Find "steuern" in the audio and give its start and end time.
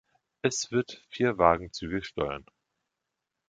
2.03-2.43